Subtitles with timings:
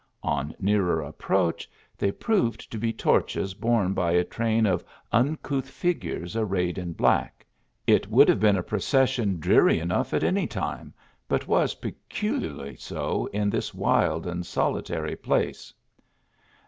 [0.23, 6.79] On nearer approach they proved tc/be torches borne by a train of uncouth figures arrayed
[6.79, 7.45] in black;
[7.85, 10.91] it would have been a procession dreary enough at any time,
[11.27, 15.71] but was peculiarly so in this wild and solitary place.